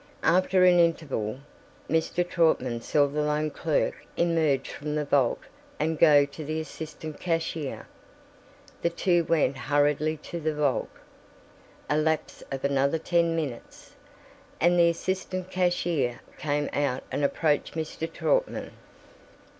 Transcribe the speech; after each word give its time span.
After 0.23 0.65
an 0.65 0.79
interval, 0.79 1.41
Mr. 1.87 2.27
Trautman 2.27 2.81
saw 2.81 3.05
the 3.05 3.21
loan 3.21 3.51
clerk 3.51 4.03
emerge 4.17 4.67
from 4.71 4.95
the 4.95 5.05
vault 5.05 5.41
and 5.79 5.99
go 5.99 6.25
to 6.25 6.43
the 6.43 6.59
assistant 6.59 7.19
cashier: 7.19 7.85
the 8.81 8.89
two 8.89 9.23
went 9.25 9.55
hurriedly 9.55 10.17
to 10.23 10.39
the 10.39 10.55
vault. 10.55 10.89
A 11.87 11.97
lapse 11.99 12.41
of 12.51 12.65
another 12.65 12.97
ten 12.97 13.35
minutes, 13.35 13.91
and 14.59 14.79
the 14.79 14.89
assistant 14.89 15.51
cashier 15.51 16.21
came 16.39 16.67
out 16.73 17.03
and 17.11 17.23
approached 17.23 17.75
Mr. 17.75 18.11
Trautman. 18.11 18.71